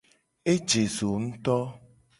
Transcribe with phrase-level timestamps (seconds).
[0.53, 1.57] Eje zo ngto.